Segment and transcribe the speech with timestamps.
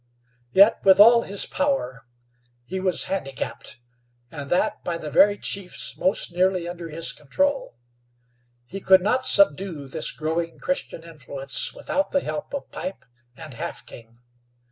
[0.51, 2.07] Yet, with all his power,
[2.65, 3.79] he was handicapped,
[4.31, 7.77] and that by the very chiefs most nearly under his control.
[8.65, 13.05] He could not subdue this growing Christian influence without the help of Pipe
[13.37, 14.17] and Half King.